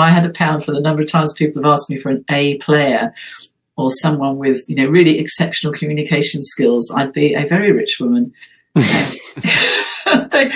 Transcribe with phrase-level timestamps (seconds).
[0.00, 2.24] I had a pound for the number of times people have asked me for an
[2.30, 3.14] A player
[3.76, 8.32] or someone with, you know, really exceptional communication skills, I'd be a very rich woman.
[8.74, 10.52] they,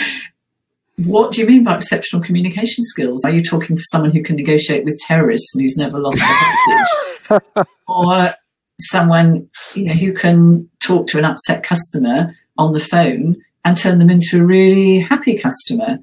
[0.97, 3.25] what do you mean by exceptional communication skills?
[3.25, 6.25] Are you talking for someone who can negotiate with terrorists and who's never lost a
[6.27, 7.67] hostage?
[7.89, 8.35] or
[8.81, 13.99] someone, you know, who can talk to an upset customer on the phone and turn
[13.99, 15.99] them into a really happy customer?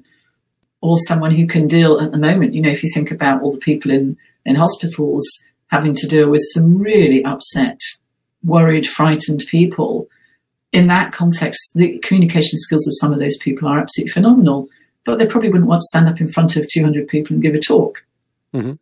[0.82, 3.52] Or someone who can deal at the moment, you know, if you think about all
[3.52, 5.24] the people in, in hospitals
[5.72, 7.80] having to deal with some really upset,
[8.44, 10.06] worried, frightened people.
[10.70, 14.68] In that context, the communication skills of some of those people are absolutely phenomenal,
[15.04, 17.54] but they probably wouldn't want to stand up in front of 200 people and give
[17.54, 18.04] a talk.
[18.54, 18.72] Mm-hmm.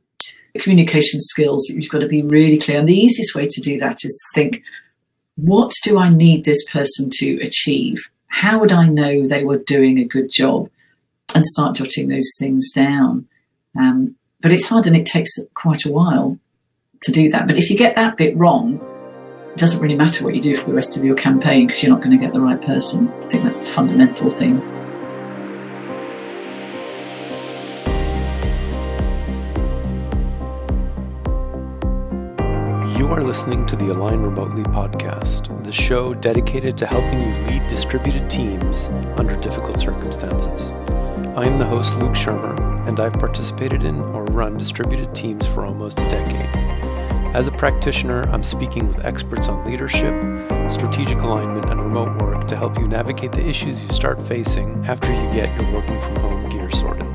[0.61, 2.81] Communication skills, you've got to be really clear.
[2.81, 4.63] And the easiest way to do that is to think,
[5.37, 7.99] what do I need this person to achieve?
[8.27, 10.69] How would I know they were doing a good job?
[11.35, 13.29] And start jotting those things down.
[13.79, 16.39] Um, but it's hard and it takes quite a while
[17.03, 17.47] to do that.
[17.47, 18.81] But if you get that bit wrong,
[19.53, 21.93] it doesn't really matter what you do for the rest of your campaign because you're
[21.93, 23.09] not going to get the right person.
[23.23, 24.61] I think that's the fundamental thing.
[32.97, 37.67] You are listening to the Align Remotely podcast, the show dedicated to helping you lead
[37.67, 40.73] distributed teams under difficult circumstances.
[41.37, 45.65] I am the host, Luke Shermer, and I've participated in or run distributed teams for
[45.65, 46.51] almost a decade.
[47.37, 50.13] As a practitioner, I'm speaking with experts on leadership,
[50.69, 55.07] strategic alignment, and remote work to help you navigate the issues you start facing after
[55.09, 57.10] you get your working from home gear sorted.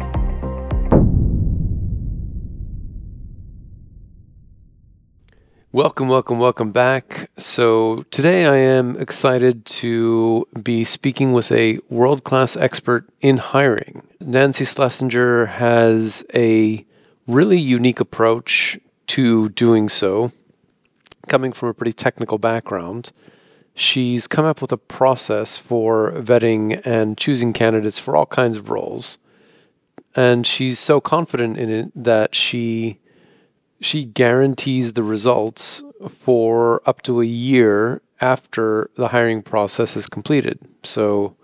[5.75, 7.29] Welcome, welcome, welcome back.
[7.35, 14.07] So, today I am excited to be speaking with a world class expert in hiring.
[14.21, 16.85] Nancy Slessenger has a
[17.27, 20.31] really unique approach to doing so,
[21.27, 23.11] coming from a pretty technical background,
[23.73, 28.69] she's come up with a process for vetting and choosing candidates for all kinds of
[28.69, 29.17] roles.
[30.15, 33.01] And she's so confident in it that she
[33.81, 40.59] she guarantees the results for up to a year after the hiring process is completed.
[40.83, 41.35] So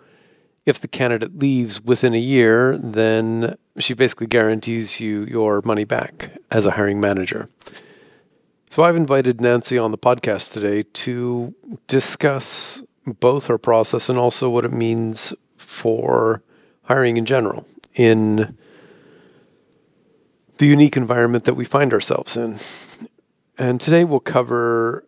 [0.66, 6.32] if the candidate leaves within a year, then she basically guarantees you your money back
[6.50, 7.50] as a hiring manager.
[8.70, 11.54] So I've invited Nancy on the podcast today to
[11.88, 16.42] discuss both her process and also what it means for
[16.84, 17.66] hiring in general
[17.96, 18.58] in
[20.62, 22.56] the unique environment that we find ourselves in.
[23.58, 25.04] And today we'll cover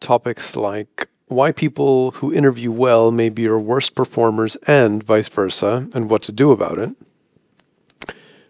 [0.00, 5.88] topics like why people who interview well may be your worst performers and vice versa,
[5.94, 6.94] and what to do about it.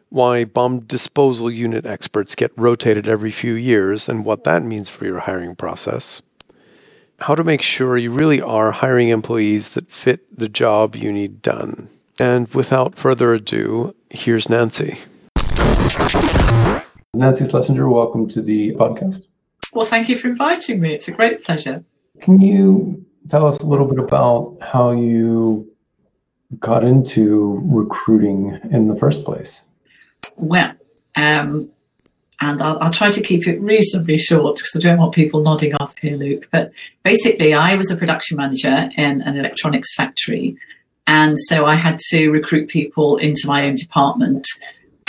[0.08, 5.04] Why bomb disposal unit experts get rotated every few years and what that means for
[5.04, 6.22] your hiring process.
[7.20, 11.40] How to make sure you really are hiring employees that fit the job you need
[11.40, 11.88] done.
[12.18, 14.96] And without further ado, here's Nancy.
[17.18, 19.22] Nancy Slessenger, welcome to the podcast.
[19.72, 20.94] Well, thank you for inviting me.
[20.94, 21.82] It's a great pleasure.
[22.20, 25.68] Can you tell us a little bit about how you
[26.60, 29.64] got into recruiting in the first place?
[30.36, 30.74] Well,
[31.16, 31.68] um,
[32.40, 35.74] and I'll, I'll, try to keep it reasonably short because I don't want people nodding
[35.74, 36.46] off here, Luke.
[36.52, 36.70] But
[37.02, 40.56] basically, I was a production manager in an electronics factory.
[41.08, 44.46] And so I had to recruit people into my own department.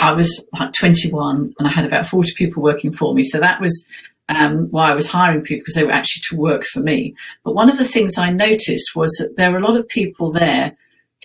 [0.00, 3.22] I was like 21 and I had about 40 people working for me.
[3.22, 3.84] So that was
[4.28, 7.14] um, why I was hiring people because they were actually to work for me.
[7.44, 10.30] But one of the things I noticed was that there were a lot of people
[10.30, 10.76] there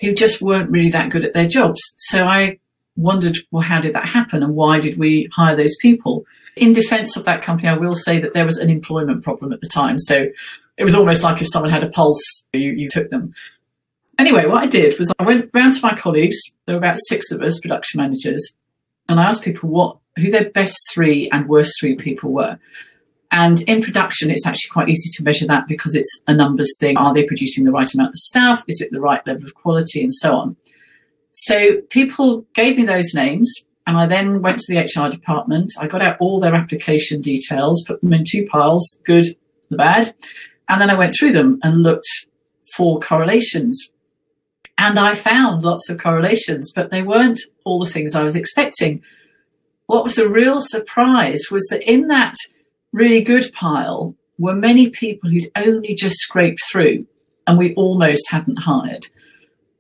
[0.02, 1.82] who just weren't really that good at their jobs.
[1.98, 2.60] So I
[2.98, 6.26] wondered, well, how did that happen and why did we hire those people?
[6.56, 9.62] In defense of that company, I will say that there was an employment problem at
[9.62, 10.00] the time.
[10.00, 10.28] So
[10.78, 13.34] it was almost like if someone had a pulse, you, you took them.
[14.18, 17.32] Anyway, what I did was I went round to my colleagues, there were about six
[17.32, 18.56] of us, production managers,
[19.08, 22.58] and I asked people what who their best three and worst three people were.
[23.32, 26.96] And in production, it's actually quite easy to measure that because it's a numbers thing.
[26.96, 28.64] Are they producing the right amount of staff?
[28.68, 30.02] Is it the right level of quality?
[30.02, 30.56] And so on.
[31.34, 33.54] So people gave me those names.
[33.88, 35.74] And I then went to the HR department.
[35.80, 39.26] I got out all their application details, put them in two piles, good,
[39.70, 40.14] the bad.
[40.70, 42.08] And then I went through them and looked
[42.76, 43.92] for correlations.
[44.78, 49.02] And I found lots of correlations, but they weren't all the things I was expecting.
[49.88, 52.36] What was a real surprise was that in that
[52.92, 57.06] really good pile were many people who'd only just scraped through
[57.48, 59.06] and we almost hadn't hired.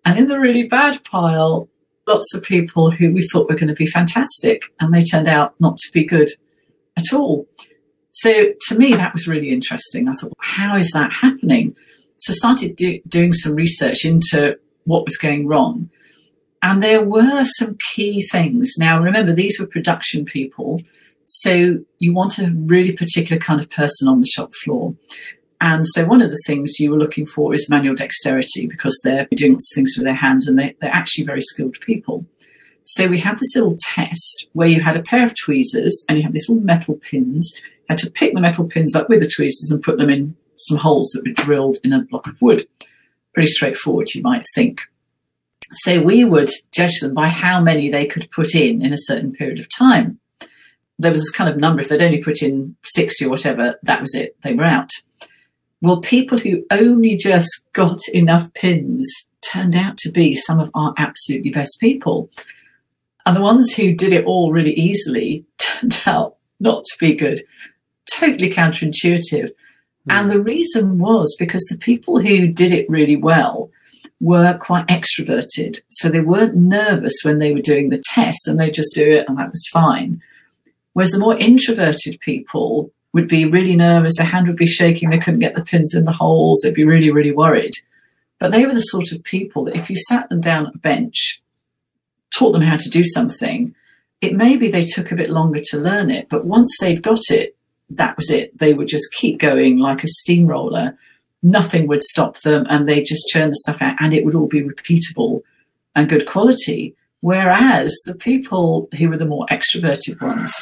[0.06, 1.68] And in the really bad pile
[2.08, 5.60] lots of people who we thought were going to be fantastic, and they turned out
[5.60, 6.30] not to be good
[6.98, 7.48] at all.
[8.12, 10.08] So to me, that was really interesting.
[10.08, 11.76] I thought, how is that happening?
[12.18, 15.90] So I started do, doing some research into what was going wrong.
[16.64, 18.74] And there were some key things.
[18.80, 20.82] Now, remember, these were production people.
[21.26, 24.96] So you want a really particular kind of person on the shop floor.
[25.62, 29.28] And so one of the things you were looking for is manual dexterity because they're
[29.36, 32.26] doing things with their hands and they, they're actually very skilled people.
[32.84, 36.24] So we had this little test where you had a pair of tweezers and you
[36.24, 37.52] had these little metal pins.
[37.56, 40.36] You had to pick the metal pins up with the tweezers and put them in
[40.58, 42.68] some holes that were drilled in a block of wood.
[43.36, 44.82] Pretty straightforward, you might think.
[45.72, 49.34] So we would judge them by how many they could put in in a certain
[49.34, 50.20] period of time.
[50.98, 51.82] There was this kind of number.
[51.82, 54.36] If they'd only put in 60 or whatever, that was it.
[54.42, 54.90] They were out.
[55.82, 59.12] Well, people who only just got enough pins
[59.42, 62.30] turned out to be some of our absolutely best people.
[63.26, 67.42] And the ones who did it all really easily turned out not to be good.
[68.10, 69.52] Totally counterintuitive.
[70.08, 70.14] Mm.
[70.14, 73.70] And the reason was because the people who did it really well
[74.20, 75.80] were quite extroverted.
[75.90, 79.28] So they weren't nervous when they were doing the test and they just do it
[79.28, 80.22] and that was fine.
[80.94, 85.20] Whereas the more introverted people would be really nervous, their hand would be shaking, they
[85.20, 87.74] couldn't get the pins in the holes, they'd be really, really worried.
[88.40, 90.80] But they were the sort of people that if you sat them down at a
[90.80, 91.42] bench
[92.34, 93.74] taught them how to do something,
[94.22, 97.30] it may be they took a bit longer to learn it, but once they'd got
[97.30, 97.56] it,
[97.90, 98.58] that was it.
[98.58, 100.98] They would just keep going like a steamroller.
[101.44, 104.48] Nothing would stop them, and they just churn the stuff out, and it would all
[104.48, 105.42] be repeatable
[105.96, 106.96] and good quality.
[107.22, 110.54] Whereas the people who were the more extroverted ones,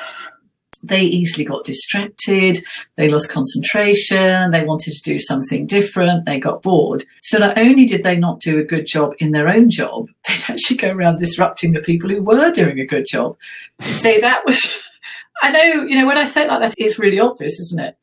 [0.84, 2.60] they easily got distracted,
[2.96, 7.06] they lost concentration, they wanted to do something different, they got bored.
[7.22, 10.54] So not only did they not do a good job in their own job, they'd
[10.54, 13.38] actually go around disrupting the people who were doing a good job.
[13.80, 14.84] So that was,
[15.44, 17.98] I know, you know, when I say it like that, it's really obvious, isn't it?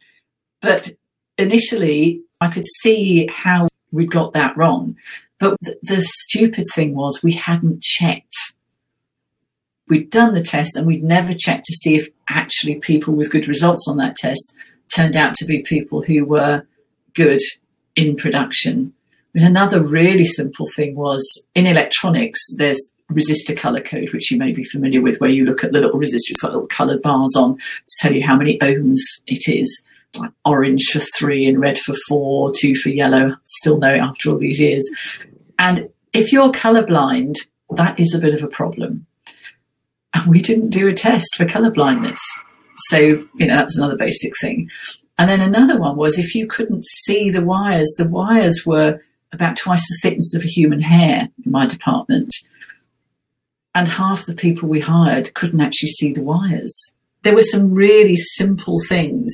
[0.60, 0.92] But
[1.38, 4.96] initially, I could see how we'd got that wrong.
[5.38, 8.36] But th- the stupid thing was we hadn't checked
[9.90, 13.48] we'd done the test and we'd never checked to see if actually people with good
[13.48, 14.54] results on that test
[14.94, 16.64] turned out to be people who were
[17.14, 17.40] good
[17.96, 18.94] in production.
[19.34, 21.22] And another really simple thing was
[21.54, 25.64] in electronics, there's resistor color code, which you may be familiar with, where you look
[25.64, 28.58] at the little resistor, it's got little colored bars on to tell you how many
[28.58, 29.82] ohms it is.
[30.16, 33.36] Like orange for three and red for four, two for yellow.
[33.44, 34.88] Still know it after all these years.
[35.58, 37.36] And if you're colorblind,
[37.70, 39.06] that is a bit of a problem
[40.14, 42.20] and we didn't do a test for color blindness.
[42.88, 44.70] So, you know, that was another basic thing.
[45.18, 49.00] And then another one was if you couldn't see the wires, the wires were
[49.32, 52.34] about twice the thickness of a human hair in my department.
[53.74, 56.94] And half the people we hired couldn't actually see the wires.
[57.22, 59.32] There were some really simple things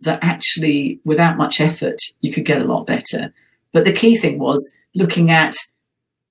[0.00, 3.32] that actually, without much effort, you could get a lot better.
[3.72, 5.54] But the key thing was looking at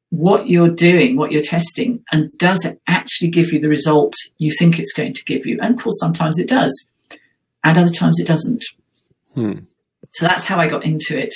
[0.10, 4.52] what you're doing, what you're testing, and does it actually give you the result you
[4.58, 5.60] think it's going to give you?
[5.62, 6.88] And of course, sometimes it does,
[7.64, 8.64] and other times it doesn't.
[9.34, 9.60] Hmm.
[10.12, 11.34] So that's how I got into it.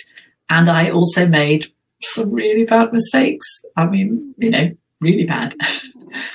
[0.49, 1.67] And I also made
[2.01, 3.47] some really bad mistakes.
[3.75, 4.71] I mean, you know,
[5.01, 5.55] really bad.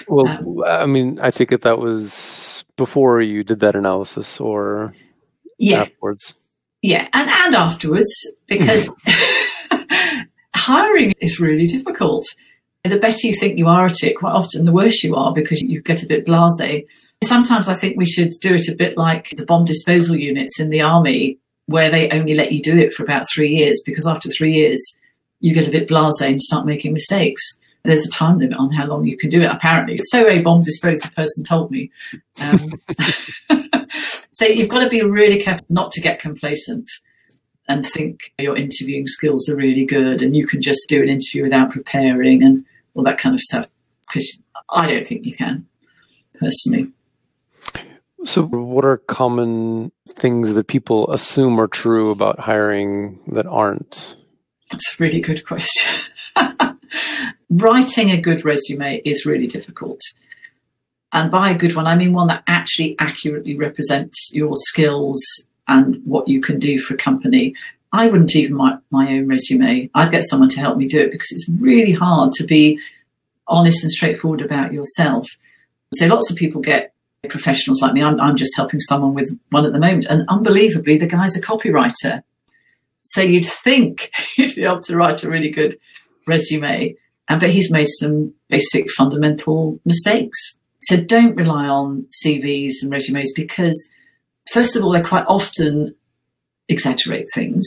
[0.09, 4.95] well, um, I mean, I take it that was before you did that analysis or
[5.59, 5.83] yeah.
[5.83, 6.35] afterwards.
[6.83, 8.13] Yeah, and, and afterwards,
[8.49, 8.93] because
[10.55, 12.25] hiring is really difficult.
[12.85, 15.63] The better you think you are at it, quite often the worse you are because
[15.63, 16.85] you get a bit blasé.
[17.23, 20.71] Sometimes I think we should do it a bit like the bomb disposal units in
[20.71, 24.29] the army, where they only let you do it for about three years because after
[24.29, 24.83] three years
[25.39, 27.43] you get a bit blasé and start making mistakes.
[27.85, 29.99] There's a time limit on how long you can do it, apparently.
[30.11, 31.91] So a bomb disposal person told me.
[32.43, 32.59] Um,
[34.33, 36.89] so you've got to be really careful not to get complacent
[37.69, 41.43] and think your interviewing skills are really good and you can just do an interview
[41.43, 43.69] without preparing and all that kind of stuff.
[44.07, 45.67] Because I don't think you can,
[46.39, 46.93] personally.
[48.25, 54.17] So, what are common things that people assume are true about hiring that aren't?
[54.71, 56.11] That's a really good question.
[57.53, 60.01] Writing a good resume is really difficult.
[61.13, 65.21] And by a good one, I mean one that actually accurately represents your skills
[65.69, 67.55] and what you can do for a company.
[67.93, 69.91] I wouldn't even write my own resume.
[69.95, 72.81] I'd get someone to help me do it because it's really hard to be
[73.47, 75.29] honest and straightforward about yourself.
[75.93, 76.95] So lots of people get
[77.29, 78.03] professionals like me.
[78.03, 81.43] I'm, I'm just helping someone with one at the moment, and unbelievably, the guy's a
[81.43, 82.23] copywriter.
[83.05, 85.77] So you'd think you'd be able to write a really good
[86.27, 86.97] resume,
[87.29, 90.59] And but he's made some basic fundamental mistakes.
[90.81, 93.89] So don't rely on CVs and resumes because,
[94.53, 95.95] first of all, they quite often
[96.69, 97.67] exaggerate things.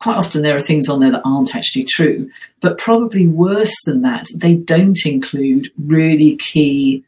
[0.00, 2.28] Quite often there are things on there that aren't actually true.
[2.60, 7.04] But probably worse than that, they don't include really key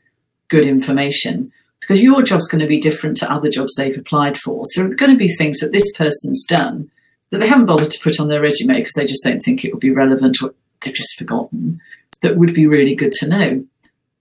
[0.49, 4.63] good information because your job's going to be different to other jobs they've applied for.
[4.67, 6.91] So there are going to be things that this person's done
[7.31, 9.73] that they haven't bothered to put on their resume because they just don't think it
[9.73, 11.81] would be relevant or they've just forgotten
[12.23, 13.65] that would be really good to know.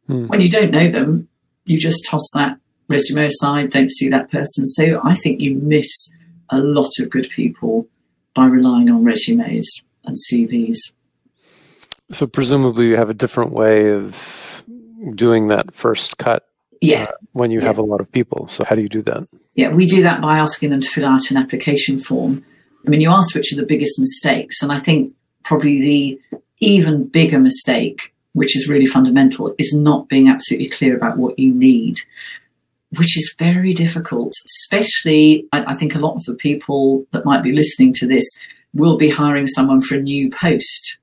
[0.07, 0.27] Hmm.
[0.27, 1.27] When you don't know them,
[1.65, 2.57] you just toss that
[2.87, 4.65] resume aside, don't see that person.
[4.65, 6.11] So I think you miss
[6.49, 7.87] a lot of good people
[8.33, 9.67] by relying on resumes
[10.03, 10.77] and CVs.
[12.11, 14.63] So presumably you have a different way of
[15.15, 16.47] doing that first cut
[16.81, 17.03] yeah.
[17.03, 17.65] Uh, when you yeah.
[17.65, 18.47] have a lot of people.
[18.47, 19.27] So how do you do that?
[19.55, 22.45] Yeah, we do that by asking them to fill out an application form.
[22.85, 27.07] I mean, you ask which are the biggest mistakes, and I think probably the even
[27.07, 31.97] bigger mistake, which is really fundamental, is not being absolutely clear about what you need,
[32.97, 37.43] which is very difficult, especially I, I think a lot of the people that might
[37.43, 38.25] be listening to this
[38.73, 40.99] will be hiring someone for a new post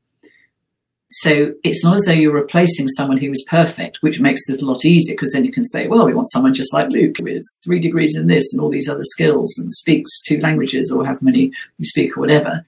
[1.15, 4.67] so it's not as though you're replacing someone who was perfect, which makes it a
[4.67, 7.43] lot easier because then you can say, well, we want someone just like Luke with
[7.63, 11.21] three degrees in this and all these other skills and speaks two languages or however
[11.23, 12.65] many you speak or whatever.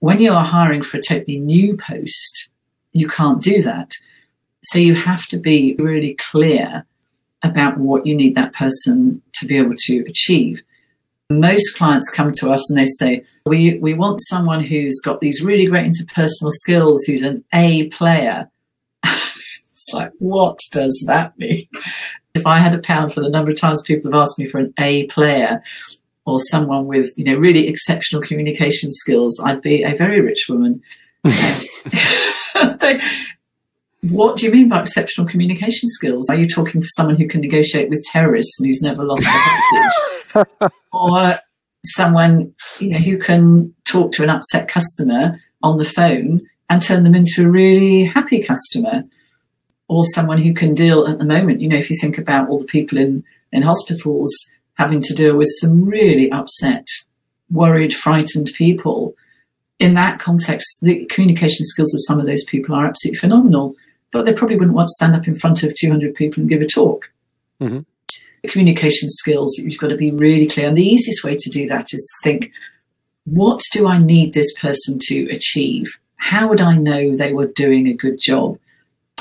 [0.00, 2.50] When you are hiring for a totally new post,
[2.92, 3.90] you can't do that.
[4.64, 6.84] So you have to be really clear
[7.42, 10.62] about what you need that person to be able to achieve.
[11.30, 15.42] Most clients come to us and they say, we, we want someone who's got these
[15.42, 18.50] really great interpersonal skills, who's an A player.
[19.04, 21.68] it's like, what does that mean?
[22.34, 24.58] If I had a pound for the number of times people have asked me for
[24.58, 25.62] an A player
[26.28, 30.82] or someone with, you know, really exceptional communication skills, I'd be a very rich woman.
[31.24, 33.00] they,
[34.02, 36.28] what do you mean by exceptional communication skills?
[36.28, 39.30] Are you talking for someone who can negotiate with terrorists and who's never lost a
[39.30, 40.72] hostage?
[40.92, 41.38] or
[41.84, 47.04] someone you know who can talk to an upset customer on the phone and turn
[47.04, 49.02] them into a really happy customer?
[49.88, 52.58] Or someone who can deal at the moment, you know, if you think about all
[52.58, 54.30] the people in, in hospitals
[54.78, 56.86] having to deal with some really upset,
[57.50, 59.14] worried, frightened people.
[59.78, 63.76] In that context, the communication skills of some of those people are absolutely phenomenal
[64.12, 66.62] but they probably wouldn't want to stand up in front of 200 people and give
[66.62, 67.10] a talk.
[67.60, 67.80] Mm-hmm.
[68.48, 70.68] Communication skills, you've got to be really clear.
[70.68, 72.52] And the easiest way to do that is to think,
[73.24, 75.86] what do I need this person to achieve?
[76.16, 78.58] How would I know they were doing a good job?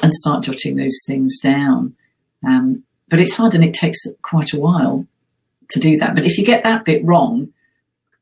[0.03, 1.95] And start jotting those things down.
[2.47, 5.07] Um, but it's hard and it takes quite a while
[5.71, 6.15] to do that.
[6.15, 7.43] But if you get that bit wrong,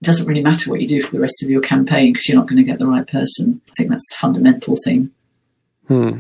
[0.02, 2.38] it doesn't really matter what you do for the rest of your campaign because you're
[2.38, 3.62] not going to get the right person.
[3.68, 5.12] I think that's the fundamental thing.
[5.88, 6.20] Hmm.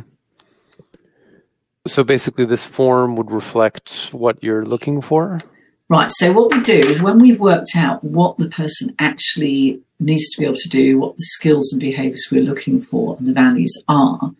[1.88, 5.41] So basically, this form would reflect what you're looking for?
[5.88, 6.12] Right.
[6.12, 10.39] So, what we do is when we've worked out what the person actually needs to
[10.39, 13.82] be able to do, what the skills and behaviors we're looking for, and the values
[13.88, 14.34] are,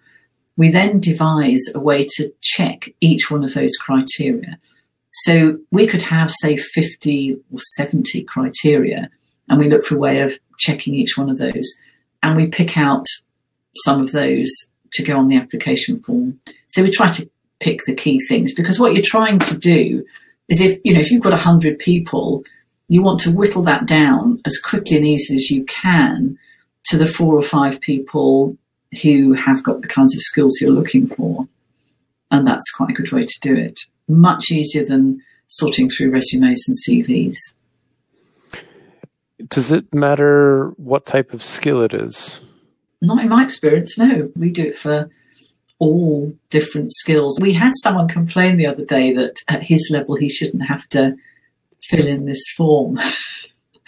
[0.58, 4.58] we then devise a way to check each one of those criteria.
[5.20, 9.10] So, we could have, say, 50 or 70 criteria,
[9.48, 11.70] and we look for a way of checking each one of those.
[12.22, 13.06] And we pick out
[13.86, 14.50] some of those
[14.94, 16.40] to go on the application form.
[16.68, 17.30] So, we try to
[17.60, 20.06] pick the key things because what you're trying to do
[20.50, 22.44] is if you know if you've got 100 people
[22.88, 26.38] you want to whittle that down as quickly and easily as you can
[26.84, 28.58] to the four or five people
[29.02, 31.48] who have got the kinds of skills you're looking for
[32.30, 36.64] and that's quite a good way to do it much easier than sorting through resumes
[36.68, 37.38] and cvs
[39.48, 42.42] does it matter what type of skill it is
[43.02, 45.10] not in my experience no we do it for
[45.80, 47.40] all different skills.
[47.40, 51.16] We had someone complain the other day that at his level he shouldn't have to
[51.84, 53.00] fill in this form.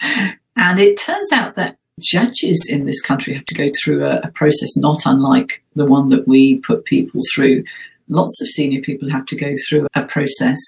[0.56, 4.28] and it turns out that judges in this country have to go through a, a,
[4.30, 7.64] process not unlike the one that we put people through.
[8.08, 10.58] Lots of senior people have to go through a process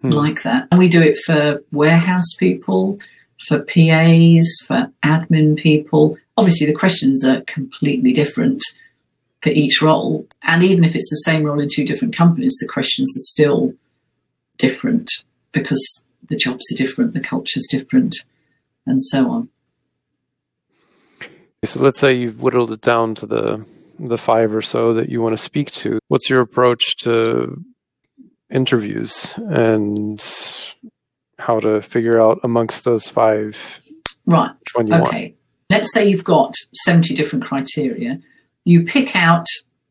[0.00, 0.10] hmm.
[0.10, 0.68] like that.
[0.70, 2.98] And we do it for warehouse people,
[3.46, 6.18] for PAs, for admin people.
[6.36, 8.62] Obviously, the questions are completely different
[9.42, 10.26] for each role.
[10.42, 13.74] And even if it's the same role in two different companies, the questions are still
[14.58, 15.10] different
[15.52, 18.16] because the jobs are different, the culture's different,
[18.84, 19.48] and so on.
[21.64, 23.66] So let's say you've whittled it down to the
[23.98, 25.98] the five or so that you want to speak to.
[26.08, 27.62] What's your approach to
[28.50, 30.24] interviews and
[31.38, 33.82] how to figure out amongst those five
[34.24, 35.34] right okay want?
[35.70, 38.20] let's say you've got 70 different criteria
[38.64, 39.46] You pick out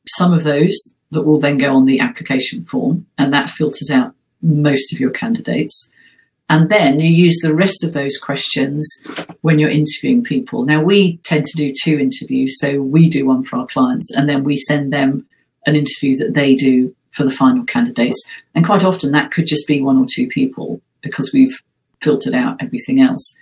[0.08, 4.14] some of those that will then go on the application form, and that filters out
[4.42, 5.90] most of your candidates.
[6.48, 8.88] And then you use the rest of those questions
[9.42, 10.64] when you're interviewing people.
[10.64, 12.60] Now, we tend to do two interviews.
[12.60, 15.26] So we do one for our clients, and then we send them
[15.66, 18.22] an interview that they do for the final candidates.
[18.54, 21.58] And quite often that could just be one or two people because we've
[22.02, 23.36] filtered out everything else.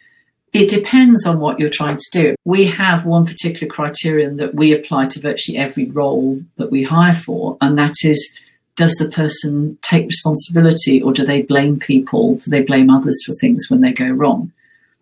[0.53, 2.35] It depends on what you're trying to do.
[2.45, 7.15] We have one particular criterion that we apply to virtually every role that we hire
[7.15, 8.33] for, and that is
[8.75, 12.35] does the person take responsibility or do they blame people?
[12.35, 14.51] Do they blame others for things when they go wrong?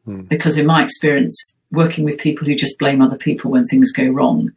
[0.06, 0.22] Hmm.
[0.22, 4.08] Because in my experience, working with people who just blame other people when things go
[4.08, 4.52] wrong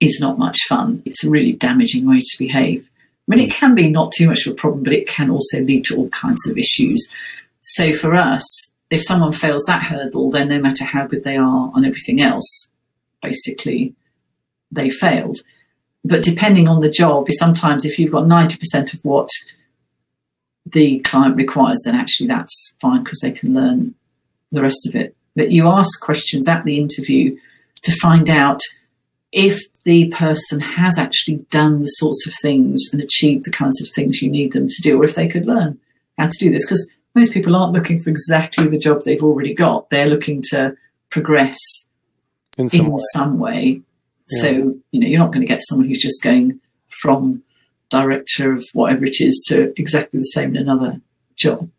[0.00, 1.02] is not much fun.
[1.04, 2.86] It's a really damaging way to behave.
[3.28, 5.60] I mean, it can be not too much of a problem, but it can also
[5.60, 7.12] lead to all kinds of issues.
[7.60, 8.44] So for us,
[8.90, 12.70] if someone fails that hurdle, then no matter how good they are on everything else,
[13.20, 13.94] basically
[14.70, 15.38] they failed.
[16.06, 19.28] But depending on the job, sometimes if you've got 90% of what
[20.64, 23.94] the client requires, then actually that's fine because they can learn
[24.52, 25.16] the rest of it.
[25.34, 27.36] But you ask questions at the interview
[27.82, 28.60] to find out
[29.32, 33.88] if the person has actually done the sorts of things and achieved the kinds of
[33.94, 35.78] things you need them to do, or if they could learn
[36.18, 36.64] how to do this.
[36.64, 39.90] Because most people aren't looking for exactly the job they've already got.
[39.90, 40.76] They're looking to
[41.10, 41.58] progress
[42.58, 43.02] in some in way.
[43.12, 43.82] Some way.
[44.30, 44.42] Yeah.
[44.42, 44.48] So,
[44.90, 46.60] you know, you're not going to get someone who's just going
[47.02, 47.42] from
[47.88, 51.00] director of whatever it is to exactly the same in another
[51.36, 51.70] job.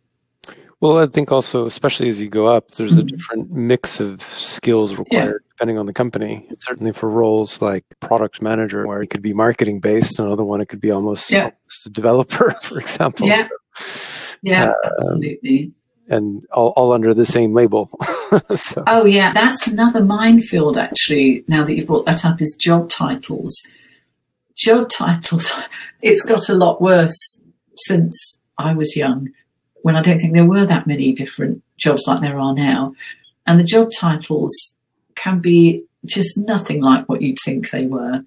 [0.80, 3.00] Well, I think also, especially as you go up, there's mm-hmm.
[3.00, 5.48] a different mix of skills required yeah.
[5.50, 6.48] depending on the company.
[6.56, 10.66] Certainly for roles like product manager, where it could be marketing based, another one it
[10.66, 11.44] could be almost, yeah.
[11.44, 13.26] almost a developer, for example.
[13.26, 13.48] Yeah,
[14.42, 15.72] yeah, um, absolutely.
[16.08, 17.90] And all, all, under the same label.
[18.54, 18.82] so.
[18.86, 20.78] Oh yeah, that's another minefield.
[20.78, 23.54] Actually, now that you've brought that up, is job titles.
[24.56, 25.52] Job titles.
[26.00, 27.40] It's got a lot worse
[27.76, 29.30] since I was young
[29.82, 32.94] when I don't think there were that many different jobs like there are now.
[33.48, 34.76] And the job titles
[35.16, 38.24] can be just nothing like what you'd think they were.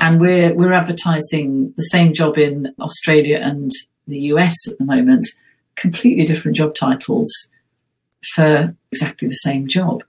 [0.00, 3.70] And we're we're advertising the same job in Australia and
[4.06, 5.26] the US at the moment,
[5.76, 7.30] completely different job titles
[8.34, 10.02] for exactly the same job.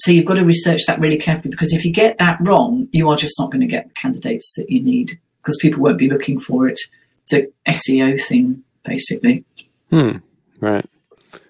[0.00, 3.08] So you've got to research that really carefully because if you get that wrong, you
[3.08, 6.10] are just not going to get the candidates that you need because people won't be
[6.10, 6.80] looking for it.
[7.22, 9.44] It's a SEO thing, basically.
[9.90, 10.16] Hmm.
[10.60, 10.84] Right.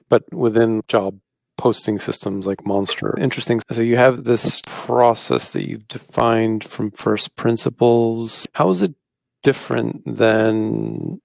[0.08, 1.18] But within job
[1.56, 3.62] posting systems like Monster, interesting.
[3.70, 8.46] So you have this process that you've defined from first principles.
[8.52, 8.94] How is it
[9.42, 11.20] different than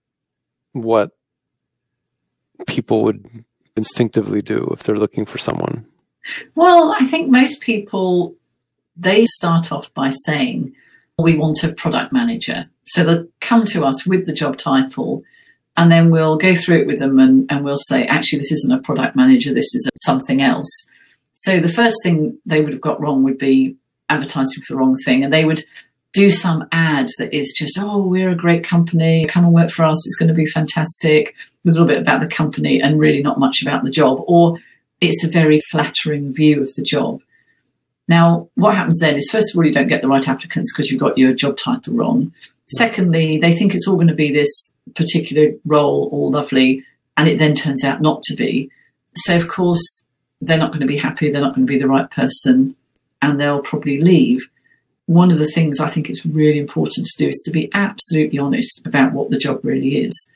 [0.74, 1.12] what
[2.68, 3.44] people would
[3.76, 5.86] instinctively do if they're looking for someone?
[6.56, 8.36] Well, I think most people
[8.96, 10.74] they start off by saying
[11.18, 12.70] we want a product manager.
[12.86, 15.24] So they'll come to us with the job title
[15.78, 18.78] and then we'll go through it with them and, and we'll say, actually, this isn't
[18.78, 20.70] a product manager, this is something else.
[21.36, 23.78] So the first thing they would have got wrong would be
[24.10, 25.24] advertising for the wrong thing.
[25.24, 25.64] And they would
[26.14, 29.86] do some ad that is just, oh, we're a great company, come and work for
[29.86, 33.40] us, it's going to be fantastic, a little bit about the company and really not
[33.40, 34.24] much about the job.
[34.28, 34.58] Or
[35.02, 37.22] it's a very flattering view of the job.
[38.08, 40.90] Now, what happens then is, first of all, you don't get the right applicants because
[40.90, 42.34] you've got your job title wrong.
[42.68, 46.84] Secondly, they think it's all going to be this particular role all lovely,
[47.18, 48.72] and it then turns out not to be.
[49.16, 50.04] So, of course,
[50.42, 52.76] they're not going to be happy, they're not going to be the right person,
[53.22, 54.48] and they'll probably leave.
[55.06, 58.40] One of the things I think it's really important to do is to be absolutely
[58.40, 60.30] honest about what the job really is.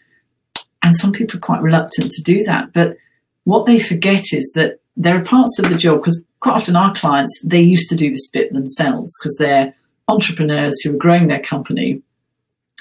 [0.83, 2.73] And some people are quite reluctant to do that.
[2.73, 2.97] But
[3.45, 6.93] what they forget is that there are parts of the job, because quite often our
[6.93, 9.73] clients, they used to do this bit themselves because they're
[10.07, 12.03] entrepreneurs who are growing their company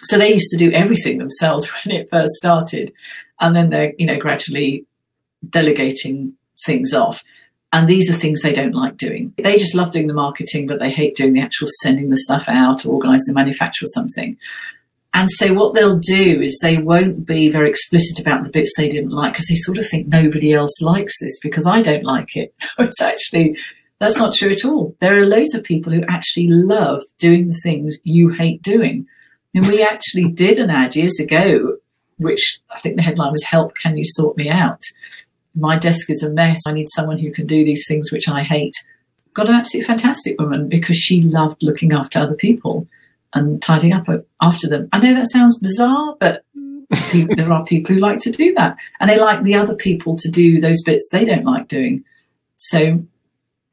[0.04, 2.92] so they used to do everything themselves when it first started,
[3.40, 4.86] and then they're you know gradually
[5.48, 6.34] delegating
[6.66, 7.24] things off.
[7.74, 9.32] And these are things they don't like doing.
[9.38, 12.44] They just love doing the marketing, but they hate doing the actual sending the stuff
[12.46, 14.36] out or organising the manufacture or something.
[15.14, 18.88] And so what they'll do is they won't be very explicit about the bits they
[18.88, 22.34] didn't like because they sort of think nobody else likes this because I don't like
[22.34, 22.54] it.
[22.78, 23.58] it's actually
[23.98, 24.96] that's not true at all.
[24.98, 29.06] There are loads of people who actually love doing the things you hate doing.
[29.54, 31.76] And we actually did an ad years ago,
[32.16, 34.82] which I think the headline was Help, Can You Sort Me Out?
[35.54, 36.62] My desk is a mess.
[36.66, 38.74] I need someone who can do these things which I hate.
[39.34, 42.88] Got an absolutely fantastic woman because she loved looking after other people
[43.34, 44.06] and tidying up
[44.40, 44.88] after them.
[44.92, 46.44] I know that sounds bizarre, but
[47.34, 48.76] there are people who like to do that.
[49.00, 52.04] And they like the other people to do those bits they don't like doing.
[52.56, 53.02] So,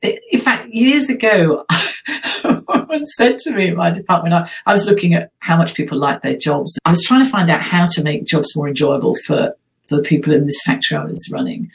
[0.02, 1.66] in fact, years ago,
[2.90, 5.98] woman said to me in my department, I, I was looking at how much people
[5.98, 6.78] like their jobs.
[6.86, 9.56] I was trying to find out how to make jobs more enjoyable for,
[9.88, 11.72] for the people in this factory I was running.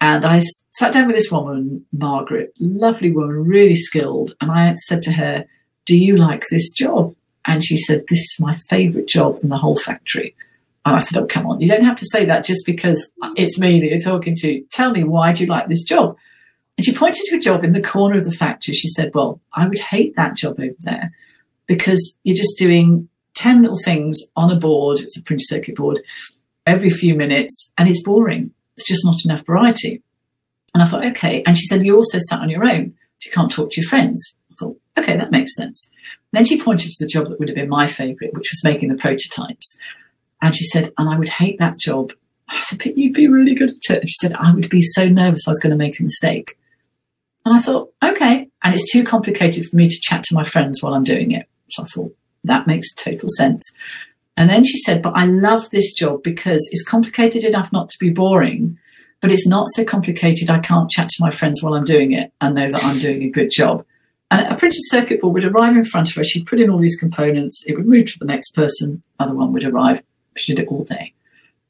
[0.00, 0.42] And I
[0.72, 4.34] sat down with this woman, Margaret, lovely woman, really skilled.
[4.40, 5.44] And I said to her,
[5.86, 7.14] Do you like this job?
[7.46, 10.34] And she said, This is my favourite job in the whole factory.
[10.84, 13.58] And I said, Oh, come on, you don't have to say that just because it's
[13.58, 14.62] me that you're talking to.
[14.72, 16.16] Tell me, why do you like this job?
[16.76, 18.74] And she pointed to a job in the corner of the factory.
[18.74, 21.12] She said, Well, I would hate that job over there
[21.66, 26.00] because you're just doing 10 little things on a board, it's a printed circuit board,
[26.66, 28.50] every few minutes, and it's boring.
[28.76, 30.02] It's just not enough variety.
[30.74, 31.42] And I thought, okay.
[31.46, 33.88] And she said, You also sat on your own, so you can't talk to your
[33.88, 34.36] friends.
[34.62, 35.88] Thought, okay, that makes sense.
[36.32, 38.64] And then she pointed to the job that would have been my favourite, which was
[38.64, 39.76] making the prototypes.
[40.40, 42.12] And she said, and I would hate that job.
[42.48, 44.00] I said, but you'd be really good at it.
[44.00, 46.58] And she said, I would be so nervous I was going to make a mistake.
[47.44, 48.48] And I thought, okay.
[48.62, 51.48] And it's too complicated for me to chat to my friends while I'm doing it.
[51.70, 53.70] So I thought, that makes total sense.
[54.36, 57.98] And then she said, but I love this job because it's complicated enough not to
[58.00, 58.78] be boring,
[59.20, 62.32] but it's not so complicated I can't chat to my friends while I'm doing it
[62.40, 63.84] and know that I'm doing a good job.
[64.32, 66.24] And a printed circuit board would arrive in front of her.
[66.24, 67.62] She'd put in all these components.
[67.66, 69.02] It would move to the next person.
[69.20, 70.02] Other one would arrive.
[70.38, 71.12] She did it all day.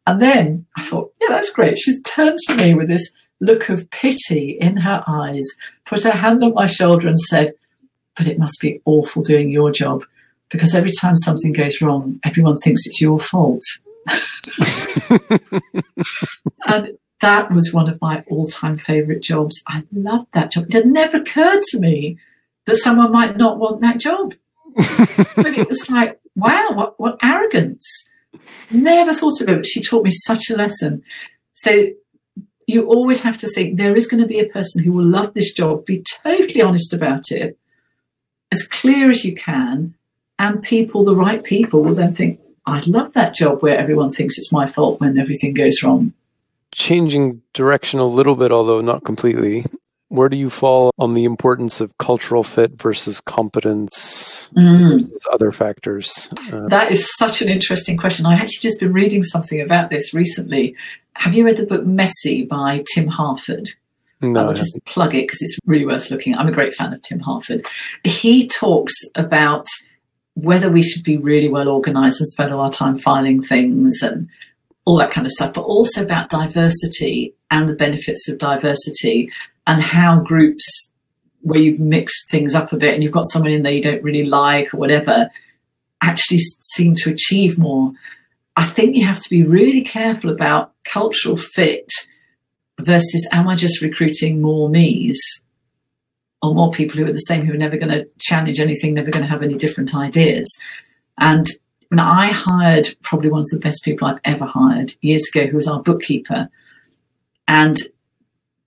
[0.07, 1.77] And then I thought, yeah, that's great.
[1.77, 5.44] She's turned to me with this look of pity in her eyes,
[5.87, 7.53] put her hand on my shoulder and said,
[8.14, 10.05] but it must be awful doing your job
[10.48, 13.64] because every time something goes wrong, everyone thinks it's your fault.
[16.66, 19.61] and that was one of my all time favorite jobs.
[19.66, 20.66] I loved that job.
[20.68, 22.18] It had never occurred to me
[22.66, 24.35] that someone might not want that job.
[25.37, 27.87] but it was like, wow, what, what arrogance.
[28.72, 31.03] Never thought of it, but she taught me such a lesson.
[31.55, 31.88] So
[32.66, 35.35] you always have to think there is going to be a person who will love
[35.35, 37.59] this job, be totally honest about it,
[38.53, 39.94] as clear as you can,
[40.38, 44.38] and people, the right people, will then think, I'd love that job where everyone thinks
[44.38, 46.12] it's my fault when everything goes wrong.
[46.75, 49.64] Changing direction a little bit, although not completely,
[50.12, 54.92] where do you fall on the importance of cultural fit versus competence mm.
[54.92, 56.29] versus other factors?
[56.53, 58.27] Uh, that is such an interesting question.
[58.27, 60.77] I've actually just been reading something about this recently.
[61.14, 63.70] Have you read the book Messy by Tim Harford?
[64.20, 66.35] No, I'll just plug it because it's really worth looking.
[66.37, 67.66] I'm a great fan of Tim Harford.
[68.05, 69.66] He talks about
[70.35, 74.29] whether we should be really well organized and spend all our time filing things and
[74.85, 79.31] all that kind of stuff, but also about diversity and the benefits of diversity
[79.66, 80.90] and how groups
[81.40, 84.03] where you've mixed things up a bit and you've got someone in there you don't
[84.03, 85.29] really like or whatever
[86.03, 87.92] actually seem to achieve more.
[88.57, 91.90] I think you have to be really careful about cultural fit
[92.81, 95.44] versus am I just recruiting more me's
[96.42, 99.11] or more people who are the same who are never going to challenge anything, never
[99.11, 100.53] going to have any different ideas.
[101.18, 101.48] And
[101.88, 105.57] when I hired probably one of the best people I've ever hired years ago, who
[105.57, 106.48] was our bookkeeper.
[107.46, 107.79] And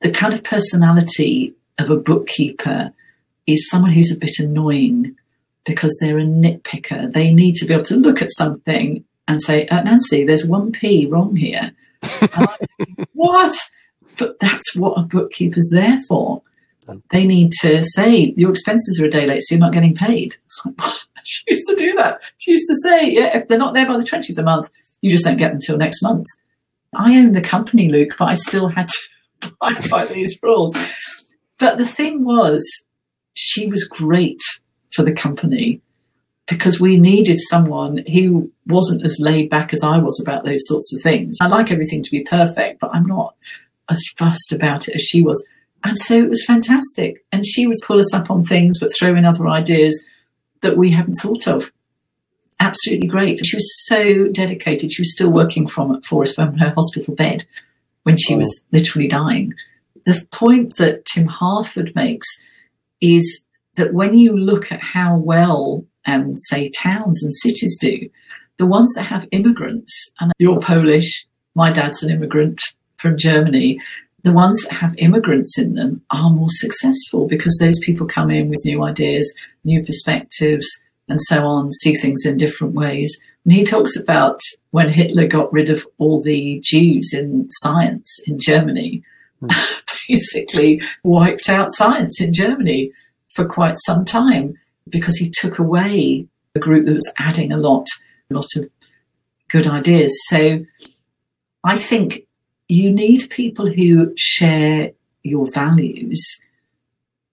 [0.06, 2.94] the kind of personality of a bookkeeper
[3.48, 5.16] is someone who's a bit annoying
[5.66, 7.12] because they're a nitpicker.
[7.12, 10.72] They need to be able to look at something and say, uh, Nancy, there's one
[10.72, 11.72] P wrong here.
[13.14, 13.56] what?
[14.20, 16.44] But that's what a bookkeeper's there for.
[17.10, 20.36] They need to say, your expenses are a day late, so you're not getting paid.
[20.66, 20.76] Like,
[21.24, 22.22] she used to do that.
[22.38, 24.70] She used to say, yeah, if they're not there by the 20th of the month,
[25.02, 26.28] you just don't get them until next month.
[26.94, 28.98] I own the company, Luke, but I still had to
[29.42, 30.76] abide by these rules.
[31.60, 32.66] But the thing was,
[33.34, 34.42] she was great
[34.94, 35.82] for the company
[36.48, 40.94] because we needed someone who wasn't as laid back as I was about those sorts
[40.96, 41.38] of things.
[41.42, 43.36] I like everything to be perfect, but I'm not
[43.90, 45.44] as fussed about it as she was.
[45.84, 47.26] And so it was fantastic.
[47.32, 50.04] And she would pull us up on things, but throw in other ideas
[50.62, 51.72] that we hadn't thought of.
[52.60, 53.46] Absolutely great.
[53.46, 54.92] She was so dedicated.
[54.92, 57.46] She was still working from for us from her hospital bed
[58.06, 58.38] when she oh.
[58.38, 59.54] was literally dying.
[60.06, 62.28] The point that Tim Harford makes
[63.02, 63.44] is
[63.76, 68.10] that when you look at how well, um, say, towns and cities do,
[68.58, 72.62] the ones that have immigrants, and you're Polish, my dad's an immigrant
[72.98, 73.80] from Germany,
[74.24, 78.50] the ones that have immigrants in them are more successful because those people come in
[78.50, 79.32] with new ideas,
[79.64, 80.68] new perspectives,
[81.08, 83.16] and so on, see things in different ways.
[83.46, 88.40] And he talks about when Hitler got rid of all the Jews in science in
[88.40, 89.04] Germany,
[89.42, 89.84] mm.
[90.10, 92.92] basically wiped out science in Germany
[93.34, 94.58] for quite some time
[94.90, 97.88] because he took away a group that was adding a lot,
[98.32, 98.70] a lot of
[99.50, 100.14] good ideas.
[100.28, 100.66] So
[101.64, 102.26] I think
[102.68, 104.92] you need people who share
[105.24, 106.40] your values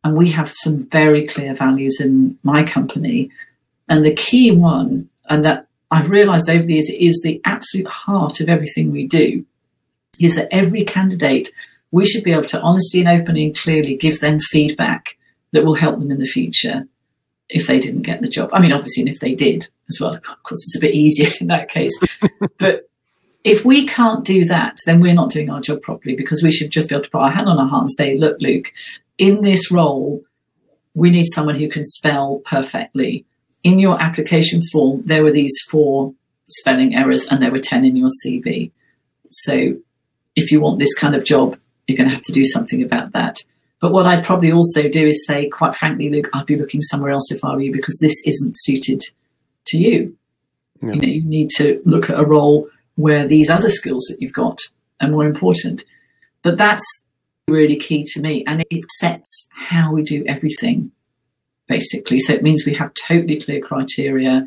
[0.05, 3.31] And we have some very clear values in my company.
[3.88, 8.40] And the key one, and that I've realized over the years is the absolute heart
[8.40, 9.44] of everything we do,
[10.18, 11.50] is that every candidate,
[11.90, 15.18] we should be able to honestly and openly and clearly give them feedback
[15.52, 16.88] that will help them in the future
[17.50, 18.48] if they didn't get the job.
[18.55, 21.31] I mean, obviously, and if they did as well, of course, it's a bit easier
[21.40, 21.92] in that case.
[22.59, 22.88] but
[23.44, 26.70] if we can't do that, then we're not doing our job properly because we should
[26.70, 28.72] just be able to put our hand on our heart and say, look, Luke,
[29.18, 30.22] in this role,
[30.94, 33.26] we need someone who can spell perfectly.
[33.62, 36.14] In your application form, there were these four
[36.48, 38.70] spelling errors and there were 10 in your CV.
[39.31, 39.77] So
[40.37, 43.12] if you want this kind of job, you're going to have to do something about
[43.12, 43.38] that.
[43.81, 47.11] But what I'd probably also do is say, quite frankly, Luke, I'd be looking somewhere
[47.11, 49.01] else if I were you because this isn't suited
[49.66, 50.16] to you.
[50.81, 50.92] Yeah.
[50.92, 54.33] You know, you need to look at a role where these other skills that you've
[54.33, 54.59] got
[55.01, 55.85] are more important.
[56.42, 56.85] But that's
[57.48, 58.44] really key to me.
[58.46, 60.92] And it sets how we do everything,
[61.68, 62.18] basically.
[62.18, 64.46] So it means we have totally clear criteria,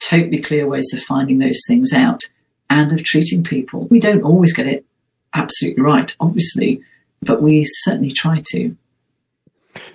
[0.00, 2.22] totally clear ways of finding those things out
[2.70, 3.86] and of treating people.
[3.86, 4.84] We don't always get it
[5.34, 6.82] absolutely right, obviously,
[7.22, 8.76] but we certainly try to.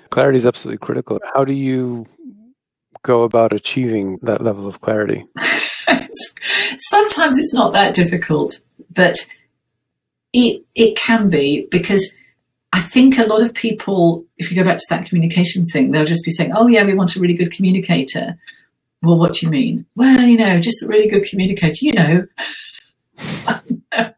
[0.09, 1.19] Clarity is absolutely critical.
[1.33, 2.05] How do you
[3.01, 5.25] go about achieving that level of clarity?
[6.79, 8.61] Sometimes it's not that difficult,
[8.93, 9.17] but
[10.33, 12.15] it it can be because
[12.73, 16.05] I think a lot of people, if you go back to that communication thing, they'll
[16.05, 18.35] just be saying, "Oh yeah, we want a really good communicator."
[19.03, 19.85] Well, what do you mean?
[19.95, 21.85] Well, you know, just a really good communicator.
[21.85, 22.27] You know.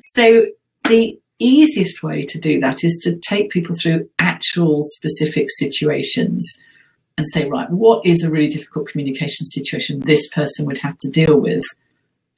[0.00, 0.46] so
[0.84, 6.58] the easiest way to do that is to take people through actual specific situations
[7.18, 11.10] and say, right, what is a really difficult communication situation this person would have to
[11.10, 11.62] deal with?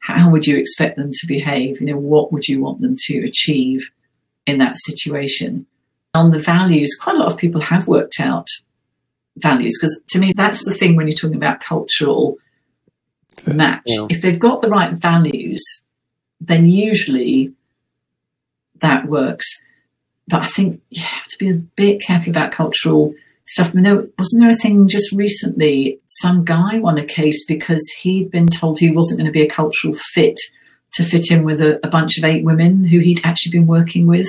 [0.01, 1.81] How would you expect them to behave?
[1.81, 3.89] You know, what would you want them to achieve
[4.47, 5.67] in that situation?
[6.15, 8.47] On the values, quite a lot of people have worked out
[9.37, 12.37] values because to me, that's the thing when you're talking about cultural
[13.47, 13.83] match.
[13.87, 14.07] Yeah.
[14.11, 15.63] If they've got the right values,
[16.41, 17.55] then usually
[18.81, 19.47] that works.
[20.29, 23.15] But I think you have to be a bit careful about cultural
[23.47, 23.71] stuff.
[23.71, 26.01] I mean, there, wasn't there a thing just recently?
[26.07, 29.49] Some guy won a case because he'd been told he wasn't going to be a
[29.49, 30.39] cultural fit
[30.95, 34.07] to fit in with a, a bunch of eight women who he'd actually been working
[34.07, 34.29] with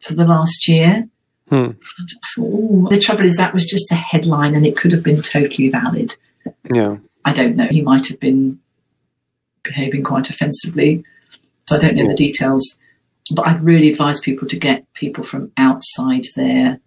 [0.00, 1.08] for the last year.
[1.48, 1.70] Hmm.
[2.36, 5.68] Thought, the trouble is that was just a headline and it could have been totally
[5.68, 6.16] valid.
[6.72, 6.98] Yeah.
[7.24, 7.66] I don't know.
[7.66, 8.60] He might have been
[9.64, 11.04] behaving quite offensively.
[11.68, 12.10] So I don't know yeah.
[12.10, 12.78] the details
[13.30, 16.80] but I'd really advise people to get people from outside their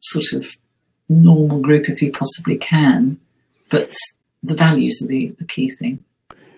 [0.00, 0.46] sort of
[1.08, 3.18] normal group if you possibly can.
[3.70, 3.94] But
[4.42, 6.04] the values are the, the key thing.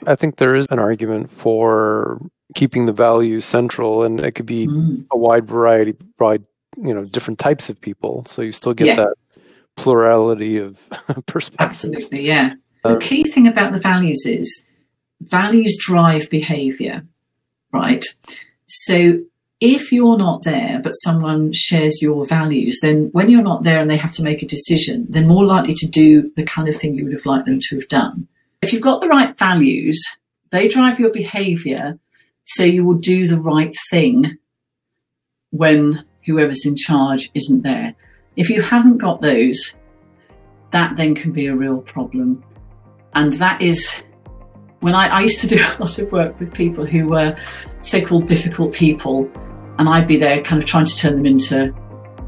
[0.07, 2.21] I think there is an argument for
[2.55, 5.05] keeping the values central, and it could be mm.
[5.13, 6.45] a wide variety, wide,
[6.77, 8.25] you know, different types of people.
[8.27, 8.95] So you still get yeah.
[8.97, 9.15] that
[9.77, 10.87] plurality of
[11.27, 11.85] perspectives.
[11.85, 12.55] Absolutely, yeah.
[12.85, 14.65] Uh, the key thing about the values is
[15.21, 17.05] values drive behavior,
[17.73, 18.05] right?
[18.67, 19.21] So
[19.61, 23.91] if you're not there, but someone shares your values, then when you're not there and
[23.91, 26.95] they have to make a decision, they're more likely to do the kind of thing
[26.95, 28.29] you would have liked them to have done.
[28.67, 30.05] If you've got the right values,
[30.51, 32.01] they drive your behavior,
[32.43, 34.39] so you will do the right thing
[35.51, 37.95] when whoever's in charge isn't there.
[38.35, 39.77] If you haven't got those,
[40.73, 42.43] that then can be a real problem.
[43.15, 44.03] And that is
[44.81, 47.39] when I, I used to do a lot of work with people who were
[47.83, 49.31] so-called difficult people,
[49.79, 51.73] and I'd be there kind of trying to turn them into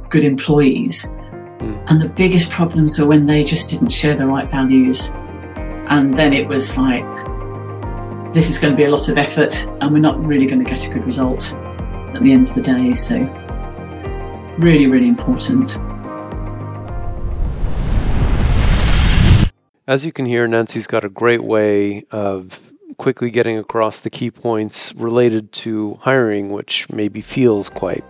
[0.09, 1.05] good employees.
[1.05, 1.85] Mm.
[1.91, 5.13] And the biggest problems were when they just didn't share the right values.
[5.91, 7.05] And then it was like,
[8.33, 10.71] this is going to be a lot of effort, and we're not really going to
[10.71, 12.95] get a good result at the end of the day.
[12.95, 13.19] So,
[14.59, 15.79] really, really important.
[19.87, 24.31] As you can hear, Nancy's got a great way of quickly getting across the key
[24.31, 28.05] points related to hiring, which maybe feels quite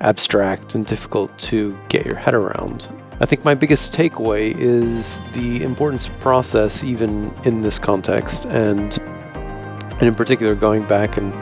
[0.00, 2.92] abstract and difficult to get your head around.
[3.20, 8.98] I think my biggest takeaway is the importance of process, even in this context, and,
[8.98, 11.32] and in particular, going back and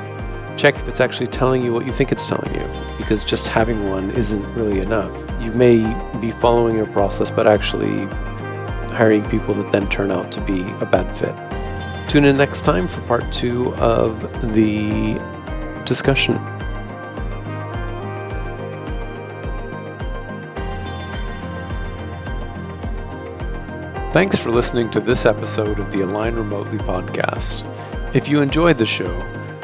[0.58, 3.88] check if it's actually telling you what you think it's telling you, because just having
[3.88, 5.10] one isn't really enough.
[5.40, 5.78] You may
[6.20, 8.06] be following your process, but actually
[8.94, 11.34] hiring people that then turn out to be a bad fit.
[12.10, 14.20] Tune in next time for part two of
[14.52, 15.18] the
[15.86, 16.34] discussion.
[24.12, 27.64] Thanks for listening to this episode of the Align Remotely podcast.
[28.12, 29.08] If you enjoyed the show,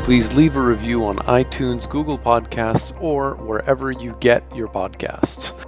[0.05, 5.67] please leave a review on iTunes, Google Podcasts, or wherever you get your podcasts.